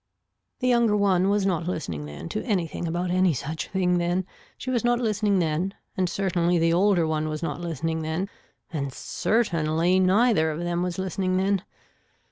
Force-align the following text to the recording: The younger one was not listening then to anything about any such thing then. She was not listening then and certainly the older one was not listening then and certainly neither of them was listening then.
The 0.61 0.67
younger 0.67 0.97
one 0.97 1.29
was 1.29 1.45
not 1.45 1.67
listening 1.67 2.05
then 2.07 2.27
to 2.29 2.43
anything 2.43 2.87
about 2.87 3.11
any 3.11 3.35
such 3.35 3.67
thing 3.67 3.99
then. 3.99 4.25
She 4.57 4.71
was 4.71 4.83
not 4.83 4.97
listening 4.99 5.37
then 5.37 5.75
and 5.95 6.09
certainly 6.09 6.57
the 6.57 6.73
older 6.73 7.05
one 7.05 7.29
was 7.29 7.43
not 7.43 7.61
listening 7.61 8.01
then 8.01 8.27
and 8.73 8.91
certainly 8.91 9.99
neither 9.99 10.49
of 10.49 10.61
them 10.61 10.81
was 10.81 10.97
listening 10.97 11.37
then. 11.37 11.61